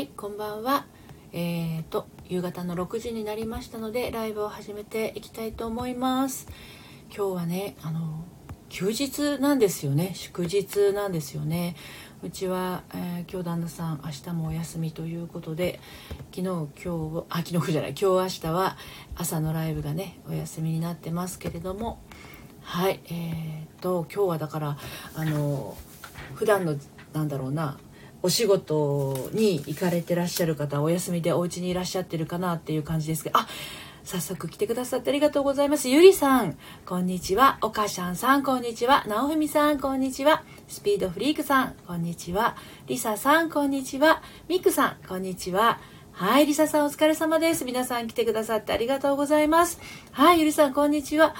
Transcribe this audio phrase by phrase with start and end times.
[0.00, 0.86] はいこんばんは。
[1.34, 6.48] えーと夕方の6時になりましたのでライブを始めていきたいと思います。
[7.14, 8.24] 今日はねあの
[8.70, 10.12] 休日なんですよね。
[10.14, 11.76] 祝日なんですよね。
[12.22, 15.78] うちは、えー、今日旦那さん明日もお休みということで
[16.34, 18.78] 昨日今日あ昨日じゃない今日明日は
[19.16, 22.00] 朝のライブがねお休みになってますけれども。
[22.62, 24.78] はいえーと今日はだから
[25.14, 25.76] あの
[26.34, 26.74] 普段の
[27.12, 27.76] なんだろうな
[28.22, 33.46] お仕事に行かれてらっしゃる方お休みでお家にいらっしゃってるかなっていう感じですけどあ
[34.04, 35.88] 早速来てくださってありがとうございます。
[35.88, 36.56] ゆりさん、
[36.86, 37.58] こんにちは。
[37.60, 39.04] おかしゃんさん、こんにちは。
[39.06, 40.42] なおふみさん、こんにちは。
[40.68, 42.56] スピードフリークさん、こんにちは。
[42.86, 44.22] りささん、こんにちは。
[44.48, 45.80] みくさん、こんにちは。
[46.12, 47.64] はい、りささんお疲れ様です。
[47.64, 49.80] 皆さん来てくださってありがとうございます。
[50.12, 51.34] はい、ゆりさんこんにちは。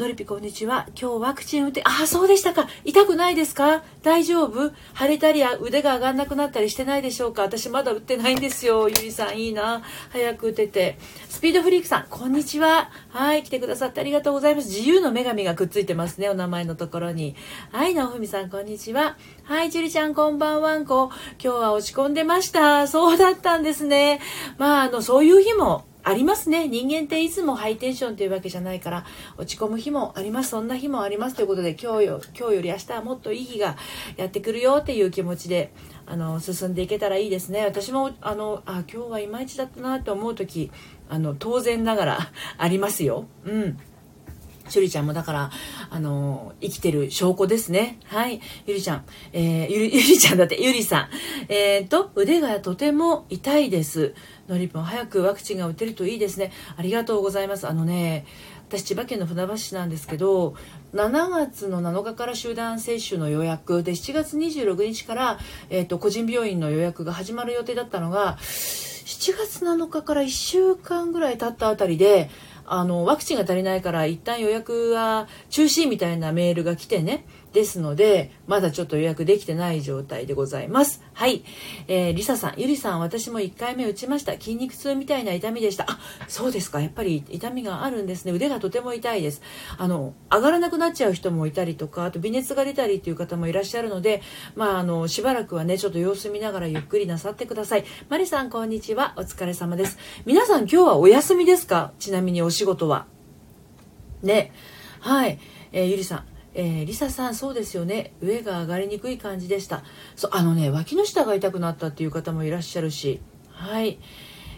[0.00, 0.86] のりぴこんにちは。
[0.98, 2.66] 今日ワクチン打って、あ、そうでしたか。
[2.86, 8.88] 痛くないですか大丈夫腫れたり腕が上がんなくなったりしてないでしょうか私まだ打ってないんですよ。
[8.88, 9.82] ゆりさんいいな。
[10.08, 10.98] 早く打てて。
[11.28, 12.90] スピードフリークさん、こんにちは。
[13.10, 14.68] はい、来てくださってありがとうございます。
[14.68, 16.30] 自由の女神がくっついてますね。
[16.30, 17.36] お名前のところに。
[17.70, 19.18] はい、なおふみさん、こんにちは。
[19.44, 21.10] はい、ジュリちゃん、こんばんはんこ。
[21.42, 22.88] 今日は落ち込んでました。
[22.88, 24.20] そうだったんですね。
[24.56, 26.68] まあ、あの、そういう日もありますね。
[26.68, 29.04] 人間っていつもハイテンションというわけじゃないから
[29.36, 30.50] 落ち込む日もあります。
[30.50, 31.36] そんな日もあります。
[31.36, 33.76] ということで今日よ今日より明日はもっといい日が
[34.16, 35.72] やってくるよっていう気持ちで
[36.06, 37.64] あの進んでいけたらいいですね。
[37.64, 40.70] 私もあのあ今日はいまいちだったなと思う時
[41.08, 42.18] あの当然ながら
[42.56, 43.26] ありますよ。
[43.44, 43.78] うん。
[44.70, 45.50] しゅりちゃんもだから、
[45.90, 47.98] あのー、生きてる証拠ですね。
[48.04, 48.40] はい。
[48.66, 51.08] ゆりちゃん、えー、ゆり、 ゆりちゃんだって、ゆりさん。
[51.48, 54.14] えー、と、腕がとても痛いです。
[54.48, 56.52] のりぽん、早くワクチンが打てるといいですね。
[56.76, 57.68] ありがとうございます。
[57.68, 58.24] あのね、
[58.70, 60.54] 私千葉県の船橋市なんですけど
[60.94, 65.38] 7月の7日から集団接種の予約で7月26日から、
[65.70, 72.30] えーと、個人病院の予約が始まる予定だったのが7月7日から1週間ぐらい経ったあたりで
[72.72, 77.26] あのワクチンが足りないから一旦予約は中止みたいなメールが来てね。
[77.52, 81.02] ですので、まだちょっと予約できてない状態でございます。
[81.14, 81.42] はい。
[81.88, 84.32] えー、リサさん、ゆりさん、私も1回目打ちました。
[84.34, 85.84] 筋肉痛みたいな痛みでした。
[85.88, 86.80] あ、そうですか。
[86.80, 88.32] やっぱり痛みがあるんですね。
[88.32, 89.42] 腕がとても痛いです。
[89.78, 94.22] あの、上がらなくなっちゃう人もいたりとか、あと微熱が出たりっていう方もいらっしゃるので、
[94.54, 97.84] まあ、あの、しばらくはね、ちょっと様子見ながらゆっくりなさってください。
[98.08, 99.14] マリさん、こんにちは。
[99.16, 99.98] お疲れ様です。
[100.24, 101.92] 皆さん、今日はお休みですか？
[101.98, 103.06] ちなみにお仕事は。
[104.22, 104.52] ね。
[105.00, 105.38] はい。
[105.72, 106.24] えー、ゆりさん、
[106.54, 108.12] えー、リサさんそうですよね。
[108.20, 109.82] 上が上がりにくい感じでした。
[110.16, 113.20] そうあのね脇の下が痛くなったっていう方もいらっしゃるし。
[113.52, 113.98] はい。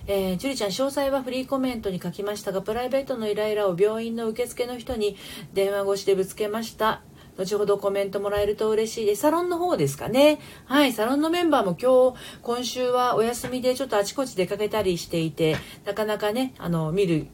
[0.06, 5.16] えー、ジュリちゃん詳細はフリーコメントに書きましたがプライベートのイライラを病院の受付の人に
[5.52, 7.02] 電話越しでぶつけました。
[7.38, 9.06] 後ほどコメントもらえると嬉しい。
[9.06, 9.22] です。
[9.22, 10.38] サロンの方ですかね。
[10.66, 17.28] はい、サロンのメンバーも今日、今週はお休みでちょっとあちこち出かけたりしていて、なかなかね、あの、見る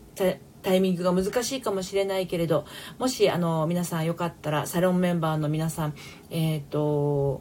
[0.62, 2.66] タイミングが難しいかもしれないけれど
[2.98, 5.94] もしあの皆さんよかったらサロンメンバーの皆さん
[6.30, 7.40] えっ、ー、と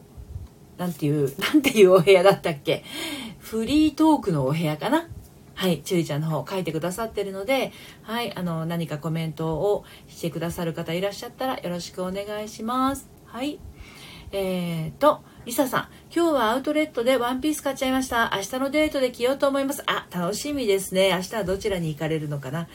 [0.76, 2.84] なんていう なんていうお部屋だったっけ？
[3.38, 5.08] フリートークのお部屋かな？
[5.54, 13.10] はい、ちゅりちゃんの方書いてくださってるので、はい、あの何かコメントをしてくださる方いらっしゃったらよろしくお願いします。
[13.24, 13.58] はい。
[14.30, 18.32] えーと、リサさん、今日はアウトレットでワンピース買っちゃいました。
[18.34, 19.82] 明日のデートで着ようと思います。
[19.86, 21.10] あ、楽しみですね。
[21.10, 22.68] 明日はどちらに行かれるのかな。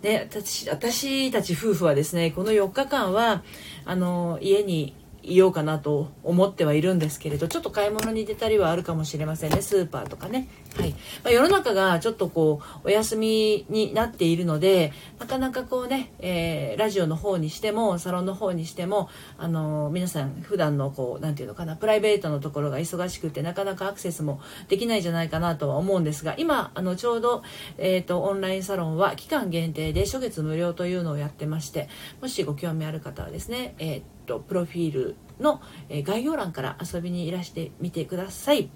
[0.00, 3.42] で、私私たち夫婦はですねこの4日間は
[3.84, 9.62] あの家にいようかなと思ってはいるんですけれどちょっと買い物に出たりはあるかもしれませんね。
[9.62, 10.90] スーパーとかね、はい。
[11.22, 27.42] まあ、世の中がちょっとこうお休みになっているのでなかなかこうね、えー、ラジオの方にしてもサロンの方にしても、あのー、皆さん普段のこう何て言うのかなプライベートのところが忙しくてなかなかアクセスもできないんじゃないかなとは思うんですが今あのちょうど、
[27.78, 31.88] えーと、オンラインサロンは期間限定で初月無料というのをやってまして
[32.20, 38.70] もしご興味ある方はですね、えーとプロフィールの、え概要欄から遊びにいらしてみてください。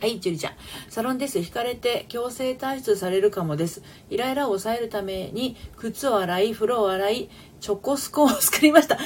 [0.00, 0.52] はい、ジュリちゃん。
[0.88, 1.38] サロンです。
[1.38, 3.82] 引かれて強制退出されるかもです。
[4.08, 7.30] イライラを抑えるために、靴を洗い、風呂を洗い、
[7.60, 8.96] チョコスコーンを作りました。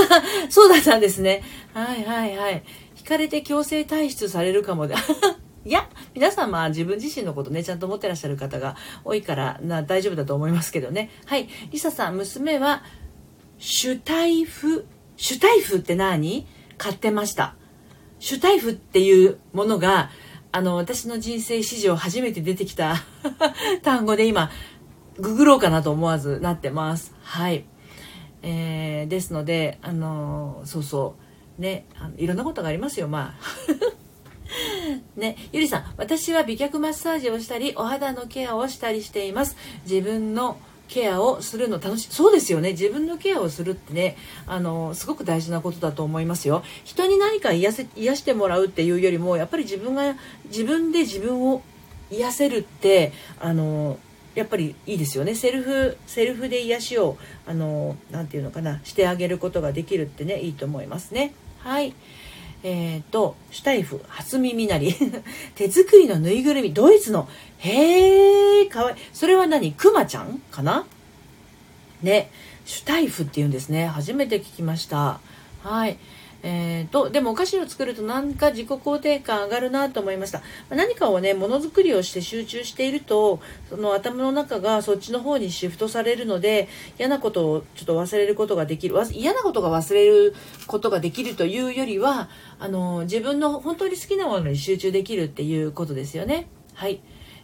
[0.50, 1.42] そうだったんですね。
[1.72, 2.62] はいはいはい。
[2.98, 4.94] 引かれて強制退出されるかもで。
[5.64, 11.08] いや、皆さんまあ自分自身のことね、ちゃんと思ってらっしゃる方が多いからな大丈夫だと思いますけどね。
[11.24, 11.48] はい。
[11.70, 12.82] リサさん、娘は、
[13.62, 14.86] シュタイフ
[15.16, 16.48] シュタイフって何？
[16.78, 17.54] 買ってました。
[18.18, 20.10] シュタイフっていうものが
[20.50, 22.96] あの私の人生史上初めて出てきた
[23.84, 24.50] 単語で今
[25.16, 27.14] ググろうかなと思わずなってます。
[27.22, 27.64] はい。
[28.42, 31.14] えー、ですのであのそうそ
[31.56, 31.62] う。
[31.62, 33.42] ねあのいろんなことがありますよまあ。
[35.14, 39.56] ね、ゆりさん、私は美脚マッサージをしたり、お肌のケアをしたりしています。
[39.88, 40.58] 自分の
[40.92, 42.08] ケアをするの楽しい。
[42.10, 42.72] そうですよね。
[42.72, 46.62] 自分のケアをするってねあのすごく大事なことだと思いますよ。
[46.84, 51.62] 人に何か癒せ癒してもらうっていうよりもやっぱり自分が自分で自分を
[52.10, 53.98] 癒せるってあの
[54.34, 55.34] やっぱりいいですよね。
[55.34, 57.16] セルフセルフで癒しを
[57.46, 61.32] あのなて言うのかなしてあげることができるってねいいと思いますね。
[61.60, 61.94] はい。
[62.62, 64.94] えっ、ー、とシュタイフ初耳なり。
[65.54, 67.28] 手作りのぬいぐるみドイツの。
[67.58, 68.96] へえかわいい。
[69.12, 69.72] それは何？
[69.72, 70.86] クマちゃんかな？
[72.02, 72.30] ね
[72.64, 73.86] シュタイフって言うんですね。
[73.86, 75.20] 初めて聞きました。
[75.62, 75.98] はい。
[76.44, 80.42] えーと、でもお菓子を作ると何か自己肯定感上がるなと思いました。
[80.70, 83.40] 何かをねものづくりをして集中していると
[83.70, 86.68] その頭の中がそっちの方にシフトされるので
[86.98, 88.96] 嫌なことをちょっと忘れることができる。
[89.12, 90.34] 嫌なことが忘れる
[90.66, 92.28] ことができるというよりは
[92.58, 96.48] あの自分の本当に好きなものに集中できるっていうことですよね。
[96.74, 97.00] はい。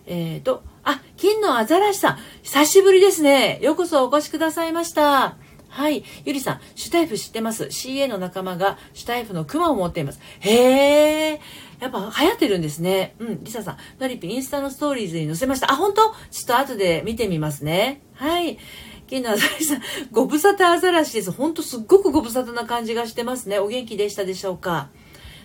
[0.06, 2.18] えーとあ金のアザラシさん。
[2.42, 3.58] 久しぶりですね。
[3.60, 5.36] ようこそお越しくださいました。
[5.68, 6.02] はい。
[6.24, 10.20] ゆりさん、シュタイフ知ってます？CA の仲間がシュタイフのクマを持っています。
[10.40, 11.40] へえ。
[11.80, 13.14] やっぱ流行ってるんですね。
[13.18, 13.44] うん。
[13.44, 15.70] リサさん、ノリピインスタのストーリーズに載せました。
[15.70, 16.02] あ、本当？
[16.02, 16.10] ちょ
[16.44, 18.02] っと後で見てみますね。
[18.14, 18.58] はい。
[19.06, 21.32] 金のアザラシさん、 ご無沙汰アザラシです。
[21.32, 23.58] ほんとすっごくご無沙汰な感じがしてますね。
[23.58, 24.88] お元気でしたでしょうか？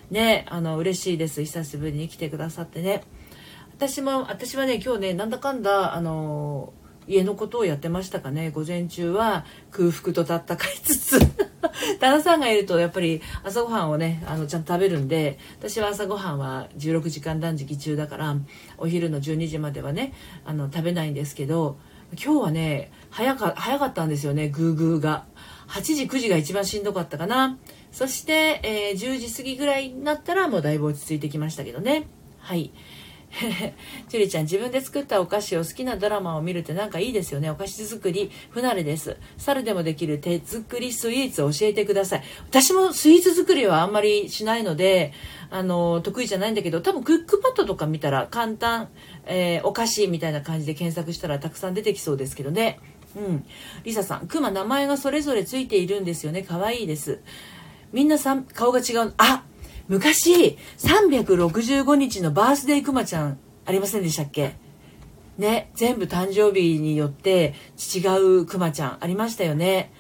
[0.10, 1.44] ね、あの、嬉しいです。
[1.44, 3.04] 久しぶりに来てくださってね。
[3.76, 6.74] 私も、私はね、今日ね、なんだかんだ、あの
[7.08, 8.52] 家のことをやってましたかね。
[8.52, 11.20] 午前中は空腹と戦いつつ
[12.00, 18.36] 旦那さんがいるとやっぱり朝ごはんをねあのちゃんと食べるんで私は朝ごはんは16時間断食中だから
[18.78, 20.14] お昼の12時まではね
[20.46, 21.78] あの食べないんですけど
[22.22, 25.26] 今日はね早か早かったんですよねグーグーが。
[25.68, 27.58] 8時9時が一番しんどかったかな。
[27.92, 32.08] そして、えー、10時過ぎぐらいになったらもうだいぶ落ち着いてきましたけどね。
[32.40, 32.72] はい。
[34.10, 37.50] ジュリちゃん、自分で作ったお菓子を好きなドラマを見るってなんかいいですよね。
[37.50, 39.18] お菓子作り、不慣れです。
[39.38, 42.24] 猿でもできる手作りスイーツを教えてください。
[42.50, 45.14] 私もスイーツ作りはあんまりしないので、
[45.50, 48.90] あの、得意じゃないんだけど、多分クックパッドとか見たら簡単、
[49.26, 52.80] えー、お菓子みたいな感じで検索したらたくさん出てきそうですけどね。
[53.16, 53.46] うん。
[53.84, 56.44] リサさん、クマ名前がそれぞれついているんですよね。
[56.44, 57.20] 可愛いです。
[57.92, 59.14] みんなさん顔が違う。
[59.18, 59.44] あ
[59.88, 64.56] 昔、365日のバースデークマちゃんありませんでしたっけ？
[65.38, 67.56] ね、全部誕生日によって
[67.96, 68.00] 違
[68.42, 69.92] うクマちゃんありましたよね。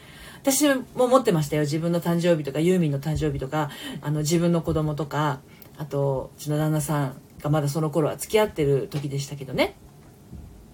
[0.41, 1.63] 私も持ってましたよ。
[1.63, 3.69] 自分の誕生日とか、ユーミンの誕生日とか、
[4.01, 5.39] あの、自分の子供とか、
[5.77, 9.75] あと、うちの旦那さんがまだその頃は付き合ってる時でしたけどね。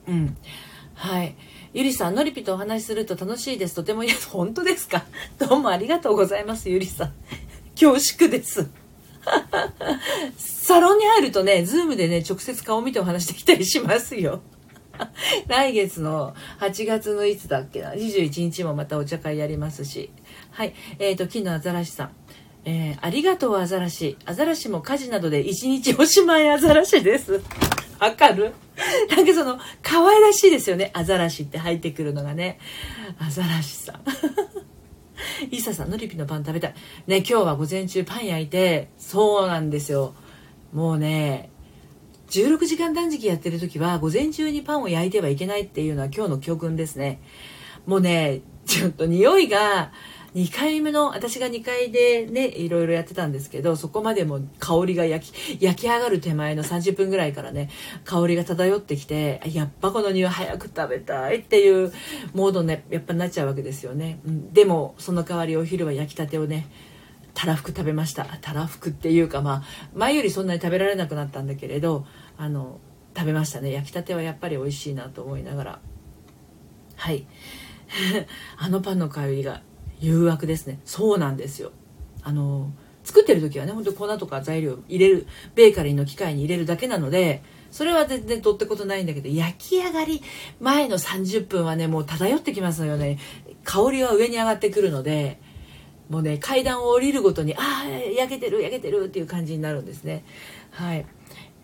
[0.07, 0.37] うん。
[0.95, 1.35] はい。
[1.73, 3.75] ゆりさん、のりぴとお話しすると楽しいです。
[3.75, 4.11] とてもいい。
[4.11, 5.05] 本当ですか？
[5.37, 7.13] どうもありがとうございます、ゆりさん。
[7.79, 8.69] 恐縮です。
[10.37, 14.41] サロンに入るとね、ズームでね、直接顔見てお話できたりしますよ。
[15.47, 20.11] 来月の8月のいつだっけな、21日もまたお茶会やりますし。
[20.51, 20.73] はい。
[20.99, 22.11] えっ、ー、と、金のアザラシさん。
[22.65, 24.17] えー、ありがとうアザラシ。
[24.25, 27.41] アザラシも家事などで一日おしまいアザラシです。
[27.99, 28.53] わかる？
[29.15, 30.91] なんかその、可愛らしいですよね。
[30.93, 32.59] アザラシって入ってくるのがね。
[33.19, 34.01] アザラシさん。
[35.51, 36.73] イサさんのりぴのパン食べたい。
[37.07, 40.13] ね、今日は午前中パン焼いて、そうなんですよ。
[40.73, 41.49] もうね、
[42.29, 47.21] 16時間断食やってる時は午前中にパンを焼いてはいけないっていうのは今日の教訓ですね。
[47.85, 49.91] もうね、ちょっと匂いが、
[50.35, 57.69] 2回目の私が2階でねいろいろやってたんですけどそこまでも香りが焼き焼き上がる手前の30分ぐらいからね
[58.05, 61.91] 香りが漂ってきてやっぱこの匂い早く食べたいっていう
[62.33, 66.67] モードねやっぱなっちゃうわけですよね、うん、でもその代わりお昼は焼きたてをね
[67.33, 68.25] たらふく食べました。
[68.41, 72.05] たらふくっていうかまあ前よりそんなに食べられなくなったんだけれど
[72.37, 72.79] あの
[73.15, 73.71] 食べましたね。
[73.71, 75.79] 焼きたてはやっぱり美味しいなと思いながら。
[76.97, 77.25] はい。
[78.57, 79.61] あのパンの香りが
[79.99, 80.79] 誘惑ですね。
[80.85, 81.71] そうなんですよ。
[82.23, 82.71] あの
[83.03, 87.41] 作ってる時はねほんと粉とか材料入れるベーカリーの機械に入れるだけなので
[87.71, 90.21] それは全然どってことないんだけど焼き上がり
[90.59, 93.19] 前の30分はねもう漂ってきますよね。
[93.63, 95.39] 香りは上に上がってくるので
[96.09, 100.23] もうね階段を降りるごとにああ焼けてる焼けてるっていう感じになるんですね。
[100.71, 101.05] はい。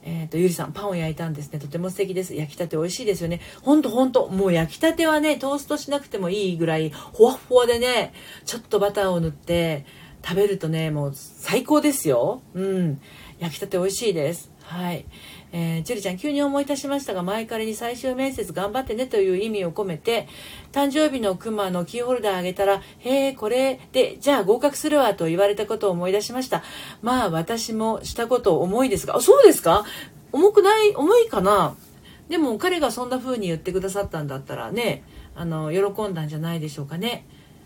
[0.05, 1.59] えっ、ー、と、ゆりさん、パンを焼いたんですね。
[1.59, 2.35] とても素敵です。
[2.35, 3.41] 焼きたて美味しいですよね。
[3.63, 4.27] ほんとほんと。
[4.27, 8.13] もう焼きたてはね、トーストしなくてもいいぐらい、ほわほわでね、
[8.45, 9.85] ちょっとバターを塗って、
[10.24, 12.41] 食べるとね、もう最高ですよ。
[12.53, 13.01] うん。
[13.39, 14.51] 焼きたて美味しいです。
[14.62, 15.05] はい
[15.57, 20.27] えー、ジュリちゃん急に思い出しましたが前彼に最終面接頑張ってねという意味を込めて
[20.74, 26.62] 誕生日のクマのキーホルダーあげたら「へえこれでじゃあ合格するわ」と言われたことを思い出しました。
[27.01, 29.85] まあ私もしたこと重いですがあそうですか？
[30.33, 30.93] 重くない？
[30.93, 31.77] 重いかな？
[32.27, 35.03] でも彼がそんな風に言ってくださったんだったらね
[35.35, 37.25] あの喜んだんじゃないでしょうかね。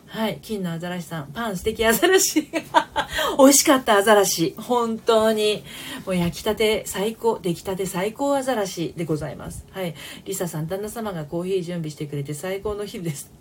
[0.10, 2.50] はい、金のアザラシさん、パン素敵アザラシ。
[3.38, 4.56] 美味しかったアザラシ。
[4.58, 5.64] 本当に。
[6.04, 9.68] もう焼きたて最高、出来たて最高アザラシでございます。
[9.70, 9.94] はい。
[10.26, 13.32] リサさん、旦那様がコーヒー準備してくれて最高の日です。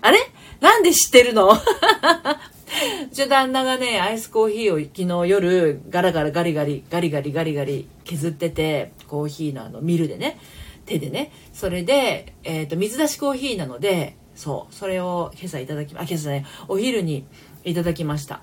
[0.00, 0.18] あれ？
[0.60, 1.52] なんで知ってるの？
[3.12, 10.40] じゃ旦那がね、アイスコーヒーを昨日夜ガラガラガリガリ、ガリガリガリガリ削ってて、コーヒーのあのミルでね、
[10.86, 11.30] 手でね。
[11.52, 17.26] それで、えっ、ー、と、水出しコーヒーなので、そうそれを今朝いただきあ今朝ねお昼に
[17.62, 18.40] いただきました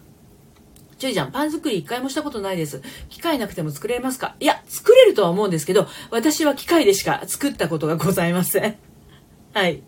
[1.00, 2.82] ちゅうちゃん、パン作り一回もしたことないです。
[3.10, 4.36] 機械なくても作れますか？
[4.40, 8.78] いや、作れるとは思うんですけど、私は機械でしか作ったことがございません。
[9.54, 9.84] はい。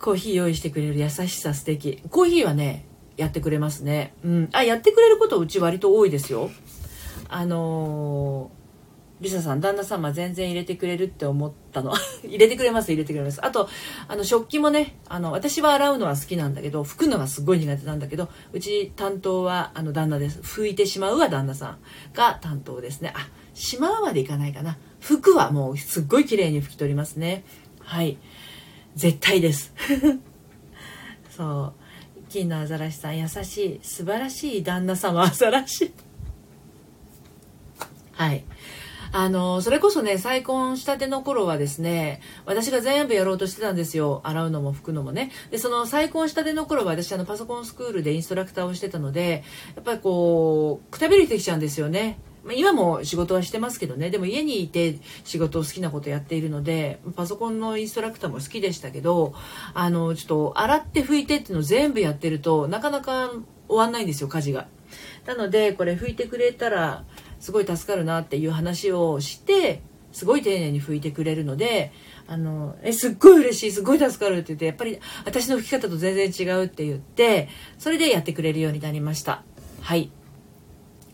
[0.00, 2.00] コーヒー用意してくれる優しさ素敵。
[2.10, 4.14] コーヒーはね、やってくれますね。
[4.24, 4.48] うん。
[4.52, 6.50] あ、やってくれることうち割と多いですよ。
[7.28, 8.65] あのー
[9.20, 11.94] リサさん旦那様全然入れてくれるって思ったの。
[12.24, 13.44] 入れてくれます入れてくれます。
[13.44, 13.68] あと
[14.08, 20.40] あの食器もねあの私は洗うのは好きなんだけど拭くのがすごい苦手なんだけどうち担当はあの旦那です。
[20.40, 21.78] 拭いてしまうは旦那さん
[22.14, 23.12] が担当ですね。
[23.16, 24.76] あしまうまでいかないかな。
[25.00, 27.44] 服はもうすっごい綺麗に拭き取りますね。
[27.80, 28.18] はい。
[28.96, 29.72] 絶対です。
[31.34, 31.86] そう。
[32.28, 33.80] 金のアザラシさん優しい。
[33.82, 34.62] 素晴らしい。
[34.62, 35.92] 旦那様アザラシ。
[38.12, 38.44] はい。
[39.18, 44.20] あの、それこそね、再婚したての頃はですね、私が全部やろうとしてたんですよ。
[44.24, 45.30] 洗うのも拭くのもね。
[45.50, 49.42] で、その再婚したての頃は私、あの、パソコンスクールでインストラクターをしてたので、
[49.74, 52.18] やっぱりこう、くたびれてきちゃうんですよね。
[52.54, 59.34] 今も仕事はしてますけどねでも家にいて仕事を好きなことやっているのでパソコンのインストラクターも好きでしたけど
[59.74, 63.32] あのちょっと洗って拭いてっていうのを全部やってるとなかなか
[63.66, 64.68] 終わんないんですよ家事が。
[65.26, 67.04] なのでこれ拭いてくれたら
[67.40, 71.92] すごい助かるなっていう話をしてすごい丁寧に拭いてくれるので
[72.26, 79.42] あのえすっごい嬉しいすっごい助かるって言ってやっぱり私の拭き方と全然違うって言ってそれでやってくれるようになりました
[79.82, 80.10] はい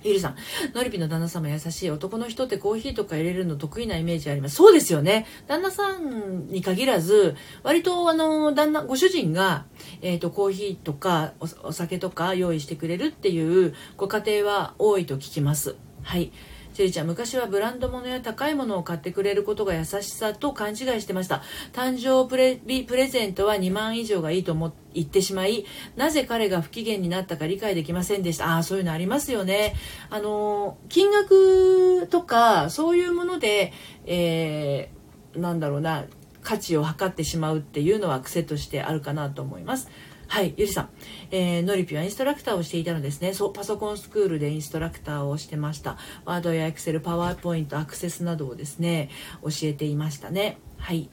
[0.05, 0.37] ゆりさん、
[0.75, 4.57] のりぴの旦那様優しい男の人ってコーヒーとか入れるの得意なイメージあります。
[4.57, 5.27] そうですよね。
[5.47, 9.65] 旦那さんに限らず、割とあの、旦那、ご主人が、
[10.01, 15.77] えっ、ー、と、コーヒーとかお酒とか用意してくれるっていうご家庭は多いと聞きます。
[16.03, 16.33] はい。
[16.73, 21.43] ちェリちゃん昔はブランド物や高いものを買ってくれることが優しさと勘違いしてました。
[21.73, 25.65] 誕生プレプレゼントは2万以上がいいと思言ってしまい
[25.97, 28.55] なぜ彼が不機嫌になったか理解できませんでした。
[28.55, 29.75] ああそういうのありますよね。
[30.09, 33.73] あの金額とかそういうもので、
[34.07, 36.07] えー、なんだろうな
[36.43, 39.89] 価値を測ってしまうっていうのは癖としてあるかなと思います。
[40.33, 40.89] はい、ゆりさん、
[41.31, 43.35] えー、のりぴはインストラクターをしていたのですね。
[43.35, 45.99] そう、パソコンスクールでインストラクターをしてました。
[46.25, 49.11] ワードやエクセル、パワーポイント、アクセスなどをですね、
[49.43, 50.57] 教えていましたね。
[50.79, 51.11] はい。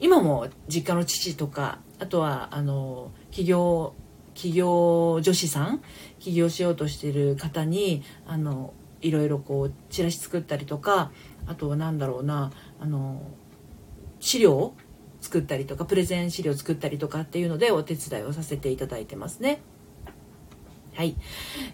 [0.00, 3.92] 今も実家の父とか、あとは、あの、企業、
[4.32, 5.82] 企業女子さん、
[6.18, 11.12] 起業しようとしている方に、あの、いろいろこう、チラシ作ったりとか、
[11.46, 12.50] あとは何だろうな、
[12.80, 13.20] あの、
[14.18, 14.72] 資料
[15.22, 19.62] 作ったりとかプレゼン資料作ったりとかっていうのでお手伝いをさせていただいてますね。
[20.94, 21.16] はい。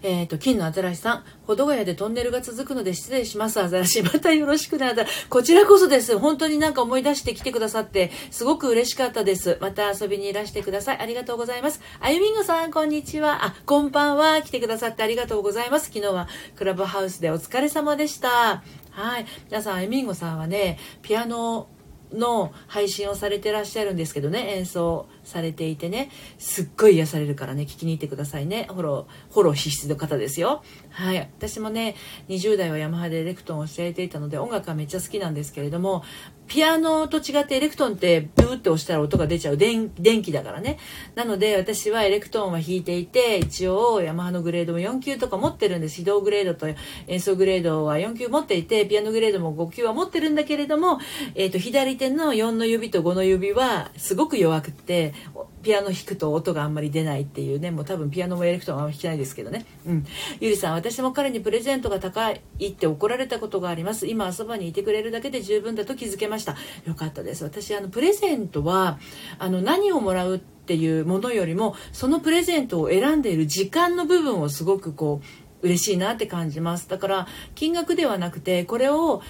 [0.01, 1.23] えっ、ー、と、金のアザラシさん。
[1.45, 4.01] 保土ヶ谷でトンネルが続くので失礼します、アザラシ。
[4.01, 6.17] またよろしくね、アザラこちらこそです。
[6.17, 9.57] 本当になんか思い出してきてくださって、すごく嬉しかったです。
[9.59, 10.99] また遊びにいらしてください。
[10.99, 11.81] ありがとうございます。
[11.99, 13.45] あゆみんごさん、こんにちは。
[13.45, 14.41] あ、こんばんは。
[14.41, 15.87] 来てくださってありがとうございます。
[15.87, 18.63] 昨日はクラブハウスでお疲れ様でした。
[18.91, 19.25] はい。
[19.49, 21.67] 皆さん、あゆみんごさんはね、ピアノ
[22.13, 28.67] の配信をされてらっしゃるんですけどね演奏されていてねすっごい癒されるからね聞きに行ってくださいね。
[28.69, 30.63] フォローフォロー必須の方ですよ。
[30.89, 31.17] はい。
[31.19, 31.95] 私もね
[32.29, 36.03] 20代はヤマハでレクトンを教えていたので音楽はめっちゃ好きなんですけれども
[36.49, 40.79] ピアノと違ってエレクトンってブーって押したら音が出ちゃう電気だからね。
[41.15, 46.01] なので私はエレクトンは弾いていて一応ヤマハのグレードも4級とか持ってるんです。
[46.01, 46.67] 指導グレードと
[47.07, 50.99] 演奏グレードは4級持っていてピアノグレードも5級は持ってるんだけれども、
[51.35, 55.13] えーと、左手の4の指と5の指はすごく弱くて
[55.61, 59.65] ピアノ弾くと音があんまり出ないっていうねもう多分ピアノもエレクトーンは弾けないですけどね。
[59.85, 60.05] うん。
[60.39, 64.07] ゆりさん私も彼にプレゼントが高いって怒られたことがあります。
[64.07, 66.55] 今はそばにいてくれるだけで十分だと気づけました。
[66.85, 67.43] よかったです。
[67.43, 68.99] 私あのプレゼントは
[69.37, 75.21] あの何をもらうっていうものよりもそのプレゼントを選んでいる時間の部分をすごくこ
[75.63, 76.87] う嬉しいなって感じます。
[76.87, 79.21] だから金額ではなくてこれを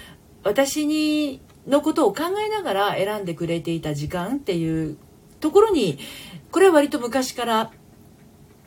[0.44, 4.96] 私にのことを考えながら選んでくれていた時間っていう
[5.40, 5.98] ところに
[6.50, 7.72] これは割と昔から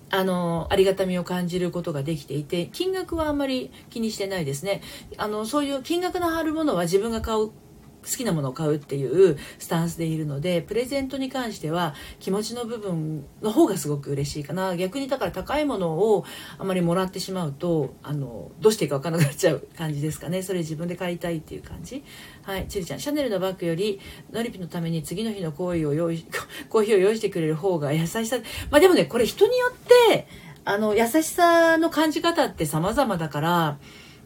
[0.09, 4.81] あのありがたみを感じることができていて金額はあんまり気にしてないですね。
[5.17, 7.49] あのそういう金額の張るものは自分が買う
[8.03, 14.75] 好きなものを買うっていうスタンスでいるのでプレゼントに関しては気持ちの部分の方がすごく嬉しいかな。
[14.75, 16.25] 逆にだから高いものを
[16.57, 20.43] あまりもらってしまうとあのどうしていいか分からなくなっちゃう感じですかね。
[20.43, 22.03] それ自分で買いたいっていう感じ。
[22.43, 22.67] はい。
[22.67, 23.99] ちりちゃんシャネルのバッグより
[24.31, 26.25] のりぴのために次の日のコーヒーを用意
[26.69, 28.37] コーヒーを用意してくれる方が優しさ。
[28.69, 30.27] まあでもねこれ人によって
[30.65, 33.77] あの優しさの感じ方って様々だから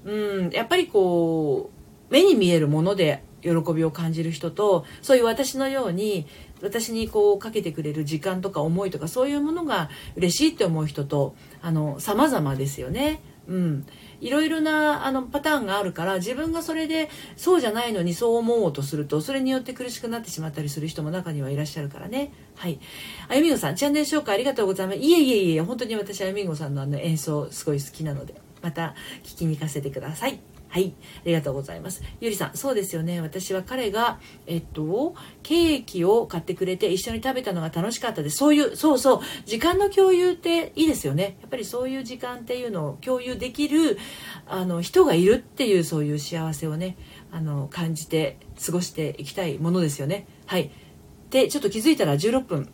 [0.05, 1.71] うんやっぱりこ
[2.09, 6.27] う目に見えるもので喜びを感じる人とそういう私のように
[6.61, 13.21] 私にこうかけてくれる時間とか思いとかそういうものが嬉しいって思う人とあの様々ですよね。
[13.47, 13.85] うん、
[14.19, 22.33] いろいろなあのパターンがあるから自分がそれでそうじゃないのにそう思おうとするとそれによって苦しくなってしまったりする人も中にはいらっしゃるからね。
[22.55, 22.79] はい。
[23.29, 24.99] あゆみごさん、チャンネル紹介ありがとうございます。
[24.99, 30.56] いえいえいえ、本当に私あゆみごさんのあの演奏すごい好きなので、また聞きに行かせてください。
[30.69, 32.03] はい、ありがとうございます。
[32.19, 33.21] ゆりさん、そうですよね。
[33.21, 38.37] 私は彼が、えっと、ケーキを買ってくれて一緒に食べたのが楽しかったです。
[38.37, 41.37] そういう、そうそう、時間の共有っていいですよね。
[41.41, 43.97] やっぱりそういう時間っていうのを共有できる、
[44.45, 46.97] あの、人がいるっていうそういう幸せをね、
[47.31, 50.27] あの、感じて過ごしていきたいものですよね。
[50.45, 50.71] はい。
[51.29, 52.69] で、ちょっと気づいたら16分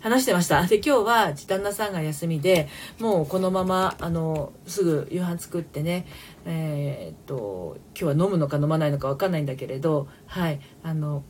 [0.00, 0.62] 話してました。
[0.68, 6.06] で今日は旦那さんが休みでもうこのままあのすぐ夕飯作ってね
[6.44, 11.22] えー、っと今日は飲むのか飲まないのかわかんないんだけれどはいあの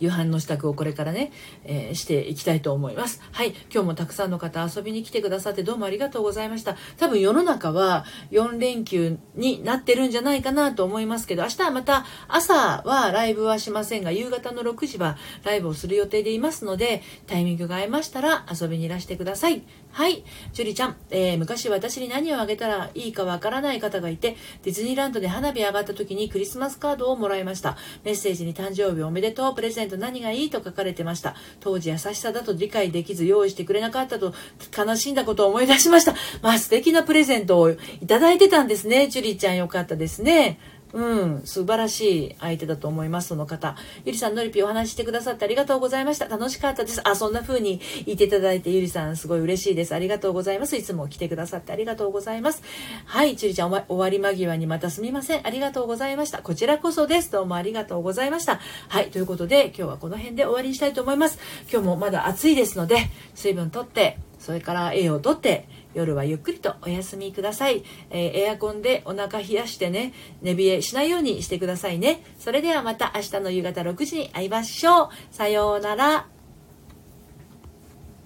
[0.00, 1.30] 夕飯の支度をこれからね、
[1.64, 3.22] えー、していきたいと思います。
[3.32, 3.50] はい。
[3.72, 6.76] 今日もたくさんの方遊びに来てくださってどうもありがとうございました。
[6.96, 19.62] 多分世の中は4連休になってるんじゃないかなと思いますけど、明日はまた朝はライブはしませんが、夕方の6時はライブをする予定でいますので、タイミングが合いましたら遊びにいらしてください。
[19.92, 20.24] はい。
[20.52, 27.76] ジュリちゃん、えー、昔私に何をあげたらいいかわからない方がいて、ディズニーランドで花火上がった時にクリスマスカードをもらいました。
[28.04, 31.34] メッセージに誕生日おめでとう、プレゼント何がいいと書かれてました。
[31.60, 34.34] 当時優しさだと理解できず用意してくれなかったと
[34.76, 36.14] 悲しんだことを思い出しました。
[36.42, 39.08] まあ素敵なプレゼントをいただいてたんですね。
[39.08, 40.58] ジュリーちゃんよかったですね。
[40.92, 43.76] うん、素晴らしい相手だと思います、その方。
[44.04, 46.26] ゆりさん、のりぴお話してくださってありがとうございました。
[46.26, 47.00] 楽しかったです。
[47.08, 49.94] あ、そんな風に言っていただいて、ゆりさん、すごい嬉しいです。
[49.94, 50.76] ありがとうございます。
[50.76, 52.62] いつも来てくださってありがとうございます。
[53.04, 55.46] はい、ちゅりちゃん、終わり間際にまたすみません。
[55.46, 56.42] ありがとうございました。
[56.42, 57.30] こちらこそです。
[57.30, 58.60] どうもありがとうございました。
[58.88, 61.38] はい、ということで、今日はこの辺で終わりにしたいと思います。
[61.70, 72.24] 今日もまだ暑いですので、水分とって、それから栄養とって、夜はゆっくりとお休みください、えー、エアコンでお腹冷やしてね寝冷えしないようにしてくださいね。
[72.38, 75.08] それではまた明日の夕方6時に会いましょう。
[75.30, 76.39] さようなら。